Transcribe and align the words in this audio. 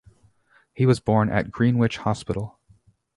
He 0.73 0.87
was 0.87 0.99
born 0.99 1.29
at 1.29 1.51
Greenwich 1.51 1.97
Hospital. 1.97 2.57